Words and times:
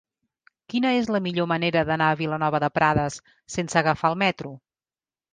Quina 0.73 0.91
és 1.01 1.09
la 1.15 1.19
millor 1.25 1.47
manera 1.51 1.83
d'anar 1.89 2.07
a 2.13 2.15
Vilanova 2.21 2.61
de 2.63 2.69
Prades 2.77 3.17
sense 3.57 3.79
agafar 3.83 4.11
el 4.15 4.17
metro? 4.23 4.55